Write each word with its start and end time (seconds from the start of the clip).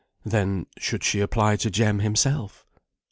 Then, 0.25 0.65
should 0.79 1.03
she 1.03 1.19
apply 1.19 1.57
to 1.57 1.69
Jem 1.69 1.99
himself? 1.99 2.65